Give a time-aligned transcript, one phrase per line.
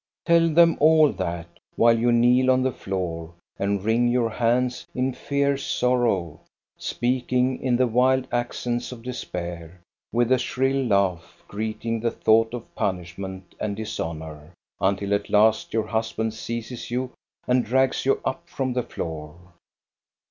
[0.25, 1.45] Tell them all that,
[1.75, 6.39] while you kneel on the floor and wring your hands in fierce sorrow,
[6.75, 9.79] speaking in the PENITENCE 273 wild accents of despair,
[10.11, 15.85] with a shrill laugh greeting the thought of punishment and dishonor, until at last your
[15.85, 17.11] husband seizes you
[17.47, 19.51] and drags you up from the floor.